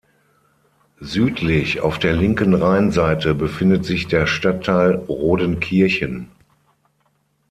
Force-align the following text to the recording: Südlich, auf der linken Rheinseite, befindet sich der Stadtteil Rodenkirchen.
Südlich, 0.99 1.81
auf 1.81 1.99
der 1.99 2.13
linken 2.13 2.55
Rheinseite, 2.55 3.35
befindet 3.35 3.85
sich 3.85 4.07
der 4.07 4.25
Stadtteil 4.25 4.95
Rodenkirchen. 4.95 6.27